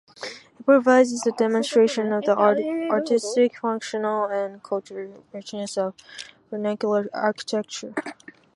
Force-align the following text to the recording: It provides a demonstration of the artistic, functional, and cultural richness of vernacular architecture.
It 0.59 0.65
provides 0.65 1.27
a 1.27 1.31
demonstration 1.31 2.11
of 2.11 2.25
the 2.25 2.35
artistic, 2.35 3.59
functional, 3.59 4.25
and 4.25 4.63
cultural 4.63 5.23
richness 5.31 5.77
of 5.77 5.93
vernacular 6.49 7.07
architecture. 7.13 7.93